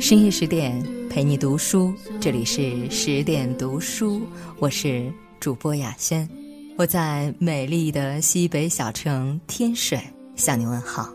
[0.00, 4.26] 深夜十点陪你读书，这里是十点读书，
[4.58, 6.28] 我是主播雅轩，
[6.76, 10.00] 我在美丽的西北小城天水
[10.34, 11.14] 向你问好。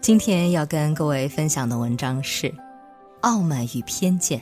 [0.00, 2.48] 今天要跟各位分享的文章是
[3.20, 4.40] 《傲慢与偏见》，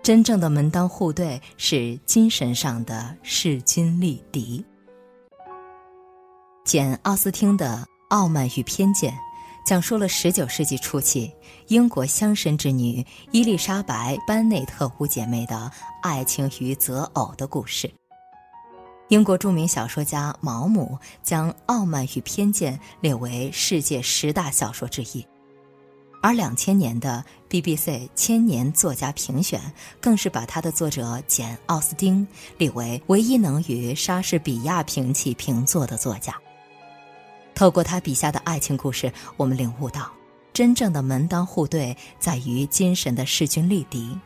[0.00, 4.64] 真正的门当户对是精神上的势均力敌。
[6.64, 9.12] 简·奥斯汀的《傲慢与偏见》。
[9.64, 11.32] 讲述了19世纪初期
[11.68, 15.70] 英国乡绅之女伊丽莎白·班内特五姐妹的
[16.02, 17.90] 爱情与择偶的故事。
[19.08, 25.24] 英国著名小说家毛姆将《傲慢与偏见》列为世界十大小说之一，
[26.20, 29.60] 而2000年的 BBC 千年作家评选
[30.00, 32.26] 更是把他的作者简·奥斯汀
[32.58, 36.34] 列为唯一能与莎士比亚平起平坐的作家。
[37.54, 40.10] 透过他笔下的爱情故事，我们领悟到，
[40.52, 44.18] 真正的门当户对在于精神的势均力敌，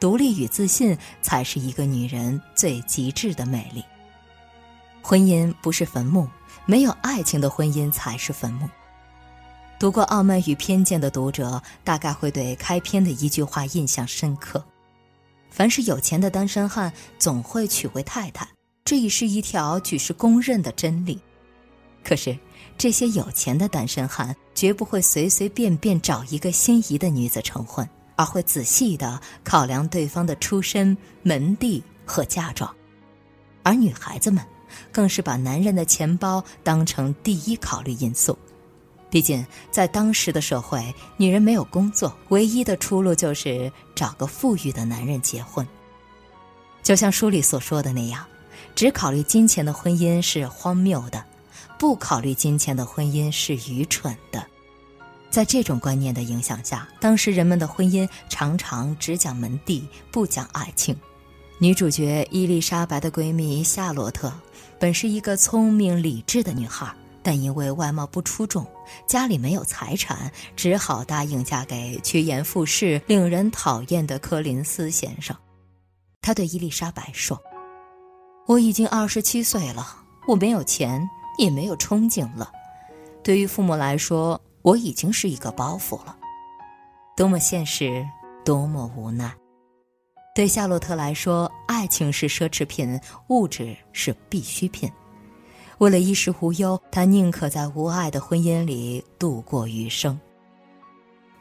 [0.00, 3.84] 独立与自信才是一个女人最极致的美丽。
[5.02, 6.26] 婚姻不是坟墓，
[6.64, 8.68] 没有爱情的婚姻才是坟墓。
[9.78, 14.64] 读过《傲慢与偏见》的读者，大概会对开篇的一句话印象深刻：
[15.50, 18.48] 凡是有钱的单身汉，总会娶回太太，
[18.84, 21.20] 这已是一条举世公认的真理。
[22.02, 22.36] 可是。
[22.78, 32.74] 这些有钱的单身汉绝不会随随便便找一个心仪的女子成婚，而会仔细的考量对方的出身、门第和嫁妆。
[33.62, 34.42] 而女孩子们，
[34.90, 38.38] 更是把男人的钱包当成第一考虑因素。
[39.10, 45.66] 毕竟，在当时的社会，女人没有工作，唯一的出路就是找个富裕的男人结婚。
[46.82, 48.24] 就像书里所说的那样，
[48.74, 51.22] 只考虑金钱的婚姻是荒谬的。
[51.80, 54.46] 不考虑金钱的婚姻是愚蠢的，
[55.30, 60.94] 在这种观念的影响下，当时人们的婚姻常常只讲门第，不讲爱情。
[61.58, 64.30] 女主角伊丽莎白的闺蜜夏洛特，
[64.78, 68.66] 本是一个聪明理智的女孩，但因为外貌不出众，
[69.06, 75.34] 家里没有财产，只好答应嫁给趋炎附势、令人讨厌的柯林斯先生。
[76.20, 77.40] 她对伊丽莎白说
[78.46, 79.96] ：“我已经二十七岁了，
[80.28, 81.08] 我没有钱。”
[81.40, 82.52] 也没有憧憬了。
[83.22, 86.14] 对于父母来说，我已经是一个包袱了。
[87.16, 88.06] 多么现实，
[88.44, 89.34] 多么无奈。
[90.34, 94.90] 对夏洛特来说，爱情是奢侈品，物质是必需品。
[95.78, 100.18] 为了衣食无忧，她宁可在无爱的婚姻里度过余生。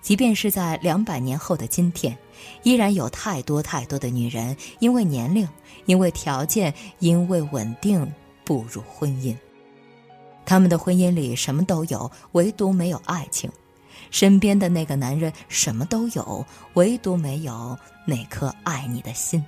[0.02, 2.18] 即便是在两百年后的今天，
[2.64, 5.46] 依然有太多太多的女人因为年龄、
[5.88, 8.10] 因为条件、因为稳定
[8.46, 9.36] 步入婚姻。
[10.50, 13.48] 他们的婚姻里什么都有，唯独没有爱情；
[14.10, 16.44] 身边的那个男人什么都有，
[16.74, 19.46] 唯独没有那颗爱你的心。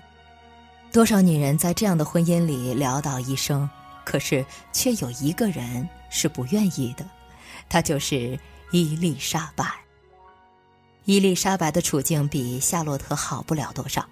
[0.92, 3.68] 多少女人在这样的婚姻里潦倒一生，
[4.06, 7.04] 可是却有一个人是不愿意的，
[7.68, 8.40] 她就是
[8.70, 9.66] 伊丽莎白。
[11.06, 14.06] 伊丽莎白的处境比夏洛特好不了多少，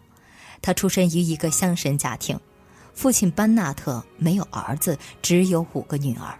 [0.59, 2.39] 她出身于一个乡绅家庭，
[2.95, 6.33] 父亲班纳特没有儿子，只有五个女儿。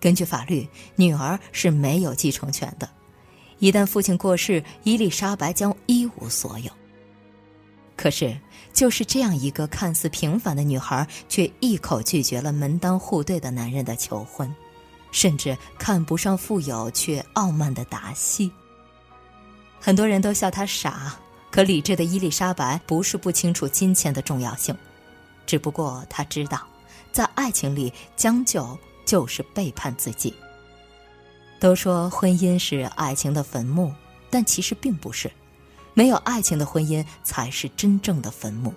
[0.00, 2.88] 根据法律，女儿是没有继承权的。
[3.58, 6.70] 一旦父亲过世，伊丽莎白将一无所有。
[7.96, 8.38] 可是，
[8.72, 14.54] 就是这样一个看似平凡的女孩，却一口拒绝了门当户对的男人的求婚，
[15.10, 18.52] 甚至看不上富有却傲慢的达西。
[19.80, 21.16] 很多人都笑她傻，
[21.50, 24.76] 可理智的伊丽莎白不是不清楚金钱的重要性，
[25.44, 26.64] 只不过她知道，
[27.10, 28.78] 在爱情里将就。
[29.08, 30.34] 就是背叛自己。
[31.58, 33.90] 都说婚姻是爱情的坟墓，
[34.28, 35.32] 但其实并不是，
[35.94, 38.74] 没有爱情的婚姻才是真正的坟墓。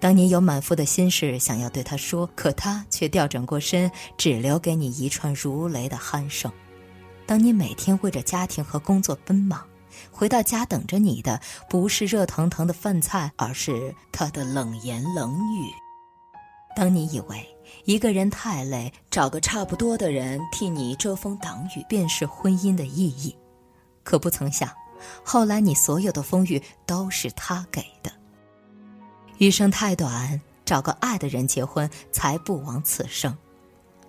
[0.00, 6.50] 当你有满腹的心事想要对他说，可他却调转过身，只留给你一串如雷的鼾声。
[7.24, 9.64] 当你每天为着家庭和工作奔忙，
[10.10, 11.40] 回到家等着你的
[11.70, 15.70] 不是热腾腾的饭菜，而是他的冷言冷语。
[16.74, 17.57] 当你以为。
[17.84, 23.34] 一个人太累，找个差不多的人替你遮风挡雨，便是婚姻的意义。
[24.02, 24.70] 可不曾想，
[25.22, 28.10] 后来你所有的风雨都是他给的。
[29.38, 33.32] 余生太短，找个爱的人结婚才不枉此生；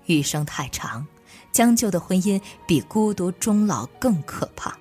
[0.06, 1.06] 余生太长，
[1.52, 4.78] 将就的婚姻比孤独终老更可怕。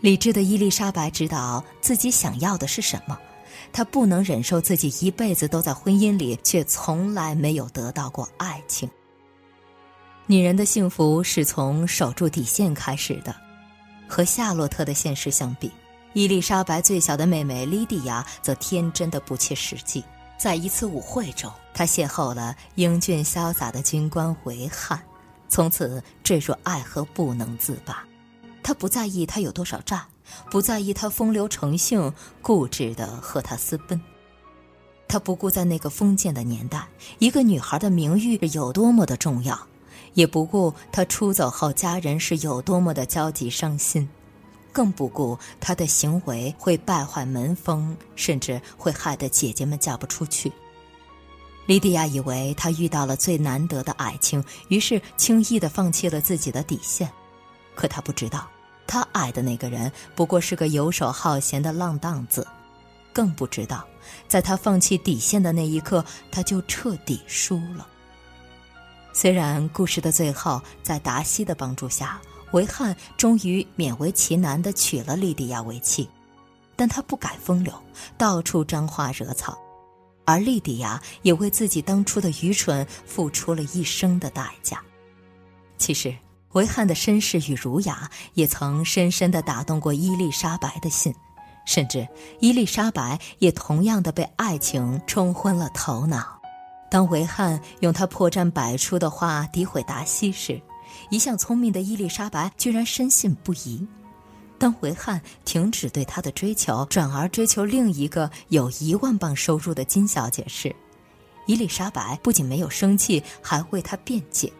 [0.00, 3.18] 理智的伊丽莎白知道自己想要的是什么。
[3.72, 8.88] 她不能忍受自己一辈子都在婚姻里，却从来没有得到过爱情。
[10.26, 13.34] 女人的幸福是从守住底线开始的，
[14.08, 15.70] 和夏洛特的现实相比，
[16.12, 20.04] 伊丽莎白最小的妹妹莉迪亚则天真的不切实际。
[20.38, 25.00] 在一次舞会中，她邂逅了英俊潇洒的军官维汉，
[25.48, 28.04] 从此坠入爱河不能自拔。
[28.62, 30.00] 她不在意他有多少债，
[30.50, 32.12] 不在意他风流成性，
[32.42, 34.00] 固执的和他私奔。
[35.08, 36.86] 她不顾在那个封建的年代，
[37.18, 39.58] 一个女孩的名誉有多么的重要。
[40.14, 44.08] 也不顾他出走后家人是有多么的焦急伤心，
[44.72, 50.52] 更不顾他的行为会败坏门风，甚至会害得姐姐们嫁不出去。
[51.66, 57.08] 莉迪亚以为她遇到了最难得的爱情，于是轻易地放弃了自己的底线。
[57.76, 58.48] 可她不知道，
[58.90, 62.44] 他爱的那个人不过是个游手好闲的浪荡子，
[63.12, 63.86] 更不知道，
[64.26, 67.86] 在他放弃底线的那一刻，他就彻底输了。
[69.12, 72.20] 虽然故事的最后，在达西的帮助下，
[72.50, 76.08] 维汉终于勉为其难地娶了莉迪亚为妻，
[76.74, 77.72] 但他不改风流，
[78.18, 79.56] 到处沾花惹草，
[80.24, 84.82] 而莉迪亚也为自己当初的愚蠢付出了一生的代价。
[85.78, 86.12] 其实，
[86.52, 91.14] 维汉的绅士与儒雅也曾深深地打动过伊丽莎白的心，
[91.64, 92.08] 甚至
[92.40, 96.40] 伊丽莎白也同样的被爱情冲昏了头脑。
[96.90, 100.60] 当维汉用他破绽百出的话诋毁达西时，
[101.08, 103.86] 一向聪明的伊丽莎白居然深信不疑。
[104.58, 110.74] 当维汉停止对她的追求，转而追求另一个有一万磅收入的金小姐时，
[111.46, 114.52] 伊丽莎白不仅没有生气，还为他辩解：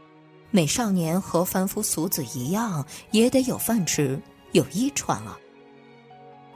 [0.51, 4.21] 美少年和凡夫俗子一样，也得有饭吃，
[4.53, 5.39] 有衣穿啊。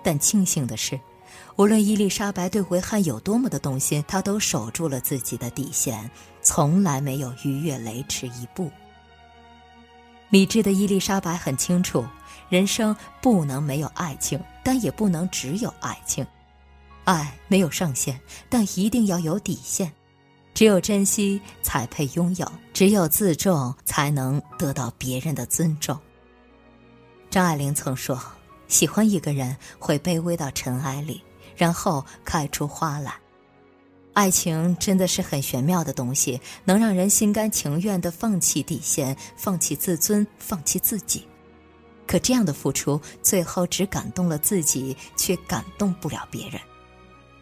[0.03, 0.99] 但庆幸的是。
[1.57, 6.11] 无论伊丽莎白对维汉有多么的动心，她都守住了自己的底线，
[6.43, 8.71] 从来没有逾越雷池一步。
[10.31, 12.05] 理智的伊丽莎白很清楚，
[12.49, 16.27] 人生不能没有爱情，但也不能只有爱情。
[17.05, 19.93] 爱没有上限，但一定要有底线。
[20.55, 25.99] 只有珍惜，才配拥有；只有自重，才能得到别人的尊重。
[27.29, 28.17] 张爱玲曾说
[28.69, 31.21] ：“喜欢一个人，会卑微到尘埃里。”
[31.57, 33.15] 然后开出花来。
[34.13, 41.27] 爱情真的是很玄妙的东西，能让人心甘情愿地放弃底线，放弃自尊，放弃自己。
[42.07, 46.61] 可这样的付出，最后只感动了自己，却感动不了别人。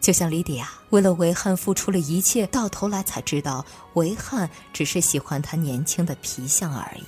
[0.03, 7.03] 就像莉迪亚为了维汉付出了一切，到头来才知道维汉只是喜欢她年轻的皮相而已。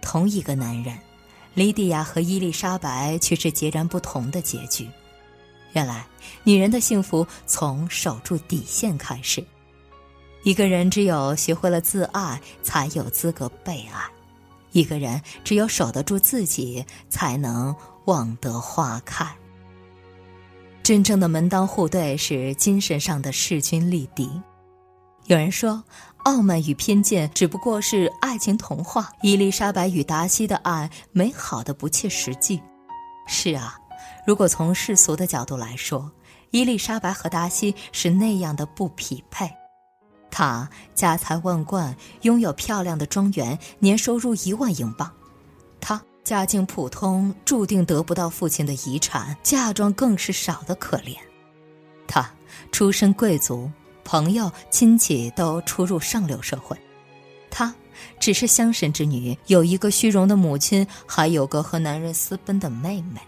[0.00, 0.98] 同一个男人，
[1.52, 4.88] 莉迪亚和伊丽莎白却是截然不同的结局。
[5.74, 6.06] 原来，
[6.42, 9.44] 女人的幸福从守住底线开始。
[10.44, 14.10] 一个人只有学会了自爱，才有资格被爱；
[14.70, 17.76] 一个人只有守得住自己，才能
[18.06, 19.30] 望得花开。
[20.82, 24.28] 真正的门当户对是精神上的势均力敌。
[25.26, 25.82] 有人说，
[26.24, 29.12] 傲慢与偏见只不过是爱情童话。
[29.22, 32.60] 伊丽莎白与达西的爱，美好的不切实际。
[33.28, 33.78] 是啊。
[34.26, 36.10] 如果从世俗的角度来说，
[36.50, 39.48] 伊丽莎白和达西是那样的不匹配。
[40.30, 45.08] 他家财万贯，拥有漂亮的庄园，年收入一万英镑；
[45.80, 51.16] 她家境普通，注定得不到父亲的遗产，嫁妆更是少得可怜。
[52.06, 52.30] 她
[52.70, 53.68] 出身贵族，
[54.04, 56.76] 朋友亲戚都出入上流社会；
[57.50, 57.74] 她
[58.20, 63.20] 只是乡绅之女，有一个虚荣的母亲，还有个和男人私奔的妹妹。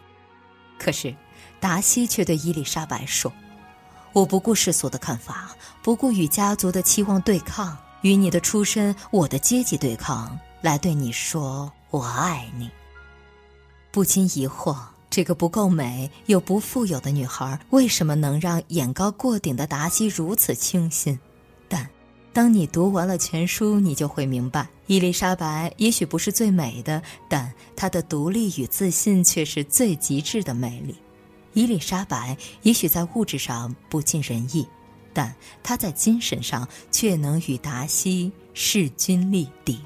[0.78, 1.14] 可是，
[1.58, 3.32] 达西却对伊丽莎白说
[4.14, 5.50] ：“我不顾世俗的看法，
[5.82, 12.70] 不顾与家族的期望对抗，与你的出身、我的阶级对抗，来对你说我爱你。”
[13.94, 14.76] 不禁疑惑，
[15.08, 21.16] 这个不够美又不富有的女孩，为什么能让眼高过顶的达西如此倾心？
[21.68, 21.88] 但，
[22.32, 24.68] 当你读完了全书，你就会明白。
[24.88, 30.96] 伊丽莎白也许不是最美的，但她的独立与自信却是最极致的魅力。
[31.52, 34.66] 伊丽莎白也许在物质上不尽人意，
[35.12, 35.32] 但
[35.62, 39.78] 她在精神上却能与达西势均力敌。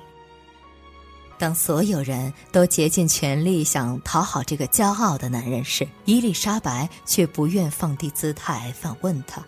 [1.38, 9.40] 当所有人都竭尽全力想讨好这个骄傲的男人时，伊丽莎白却不愿放低姿态，反问他：“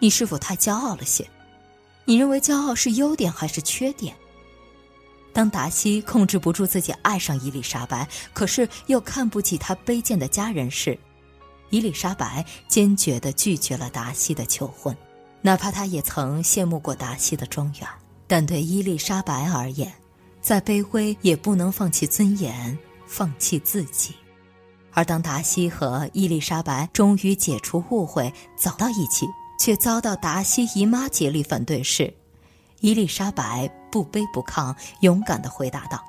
[0.00, 1.24] 你是否太骄傲了些？
[2.04, 4.14] 你认为骄傲是优点还是缺点？”
[5.32, 10.98] 当达西控制不住自己爱上伊丽莎白，可是又看不起他卑贱的家人时，
[11.70, 14.96] 伊丽莎白坚决地拒绝了达西的求婚。
[15.42, 17.88] 哪怕他也曾羡慕过达西的庄园，
[18.26, 19.92] 但对伊丽莎白而言，
[20.46, 24.14] 再卑微也不能放弃尊严，放弃自己。
[24.92, 29.26] 而当达西和伊丽莎白终于解除误会，走到一起，
[29.58, 32.14] 却遭到达西姨妈竭力反对时，
[32.78, 36.00] 伊丽莎白不卑不亢，勇敢地回答道：“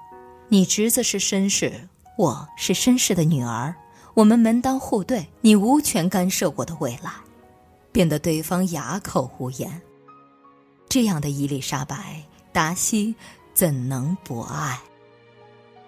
[0.50, 1.74] 你侄子是绅士，
[2.16, 3.74] 我是绅士的女儿，
[4.14, 7.12] 我们门当户对，你无权干涉我的未来。”
[7.92, 9.82] 变得对方哑口无言。
[10.88, 12.22] 这样的伊丽莎白，
[12.54, 13.16] 达西
[13.58, 14.80] 怎能不爱？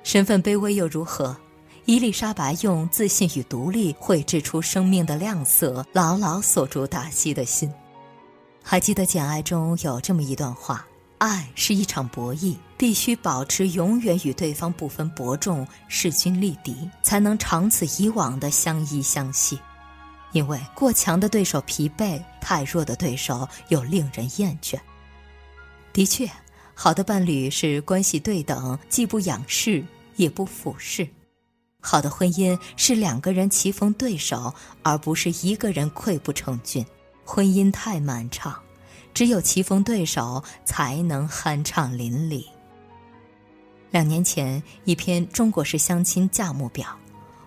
[0.01, 1.37] 身份卑微又如何？
[1.85, 7.71] 伊丽莎白用自信与独立绘制出生命的亮色，牢牢锁住达西的心。
[8.63, 10.83] 还记得《简爱》中有这么一段话
[11.19, 19.59] ：“爱是一场博弈，必须保持永远与对方不分伯仲、势均力敌，才能长此以往的相依相惜。
[20.31, 24.79] 因为过强的对手疲惫，太弱的对手又令人厌倦。”
[25.93, 26.27] 的确，
[26.81, 29.83] 好的伴侣是关系对等，既不仰视，
[30.15, 31.05] 也不俯视。
[31.81, 36.85] 好的婚姻是两个人棋逢对手，而不是一个人溃不成军。
[37.25, 38.57] 婚姻太漫长，
[39.13, 42.45] 只有棋逢对手才能酣畅淋漓。
[43.91, 46.97] 两年前，一篇中国式相亲价目表，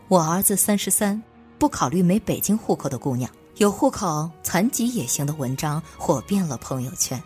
[0.09, 1.23] 我儿子三十三，
[1.59, 7.19] 不考虑没北京户口的姑娘，有户口残疾也行的文章火遍了朋友圈。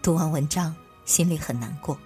[0.00, 0.74] 读完文章，
[1.10, 1.98] 心里很难过。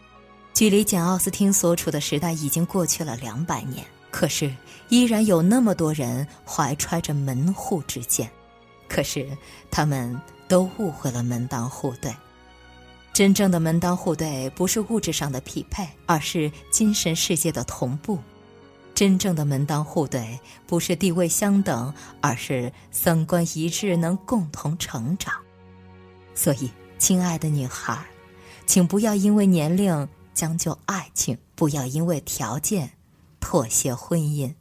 [0.55, 3.85] 距离简·奥斯汀所处的时代已经过去了两百年。
[4.11, 4.51] 可是，
[4.89, 8.31] 依然有那么多人怀揣着门户之见，
[8.89, 9.29] 可是
[9.71, 10.19] 他们
[10.49, 12.15] 都误会了门当户对。
[13.13, 18.17] 真正的门当户对，不是物质上的匹配，而是精神世界的同步；
[18.95, 25.35] 真正的门当户对，不是地位相等，而是三观一致，能共同成长。
[26.37, 28.05] 所以，亲爱的女孩，
[28.67, 32.91] 请不要因为年龄将就爱情，不要因为条件。
[33.41, 34.55] 妥协婚姻。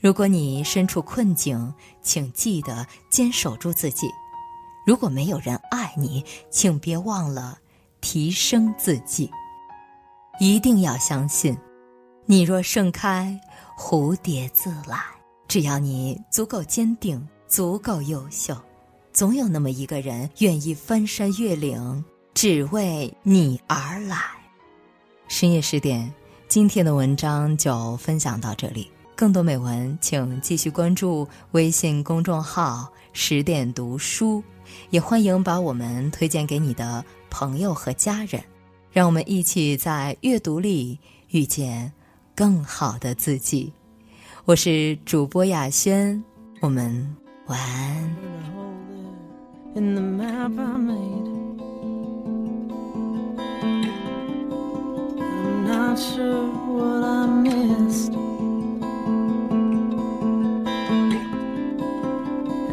[0.00, 1.72] 如果你身处困境，
[2.02, 4.08] 请记得坚守住自己；
[4.84, 7.60] 如果没有人爱你，请别忘了
[8.00, 9.30] 提升自己。
[10.40, 11.56] 一定要相信，
[12.24, 13.40] 你若盛开，
[13.78, 14.98] 蝴蝶自来。
[15.46, 18.54] 只要你足够坚定，足够优秀，
[19.12, 22.04] 总有那么一个人愿意翻山越岭，
[22.36, 24.18] 只为你而来。
[25.26, 26.12] 深夜十点。
[26.48, 34.44] 今天的文章就分享到这里，更多美文请继续关注微信公众号“十点读书”，
[34.90, 38.44] 也欢迎把我们推荐给你的朋友和家人，
[38.92, 41.00] 让我们一起在阅读里
[41.30, 41.90] 遇见
[42.34, 43.72] 更好的自己。
[44.44, 46.22] 我是主播雅轩，
[46.60, 47.16] 我们
[47.46, 48.16] 晚安。
[55.66, 56.46] Not sure
[56.76, 58.12] what I missed.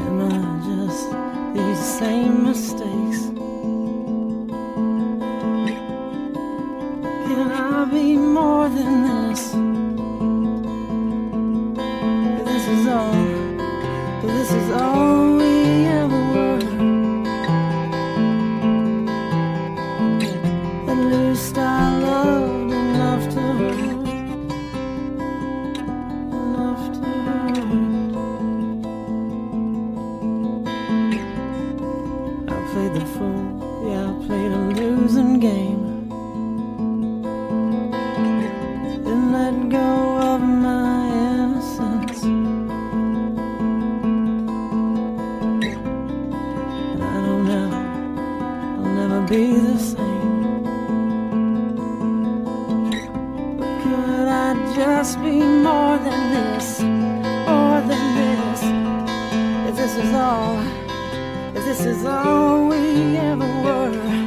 [0.05, 0.33] Am I
[0.67, 1.05] just
[1.55, 3.42] these same mistakes?
[53.83, 58.61] Could I just be more than this, more than this?
[59.69, 60.57] If this is all,
[61.57, 64.22] if this is all we ever were,